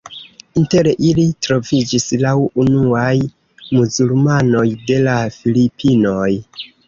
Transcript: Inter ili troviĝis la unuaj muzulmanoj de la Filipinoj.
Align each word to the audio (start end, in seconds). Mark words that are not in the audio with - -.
Inter 0.59 0.87
ili 1.09 1.25
troviĝis 1.47 2.07
la 2.23 2.31
unuaj 2.63 3.11
muzulmanoj 3.79 4.65
de 4.91 4.97
la 5.09 5.19
Filipinoj. 5.39 6.29